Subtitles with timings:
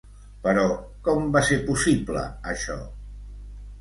[0.45, 0.63] Però,
[1.07, 2.79] com va ser possible això?